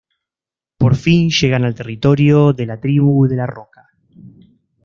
Por 0.79 0.95
fin 0.95 1.29
llegan 1.29 1.63
al 1.63 1.75
territorio 1.75 2.53
de 2.53 2.65
la 2.65 2.79
Tribu 2.79 3.27
de 3.27 3.35
la 3.35 3.45
Roca. 3.45 3.91